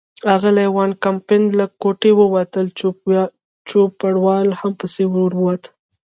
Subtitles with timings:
[0.35, 2.65] اغلې وان کمپن له کوټې ووتل،
[3.69, 5.63] چوپړوال هم پسې ور ووت.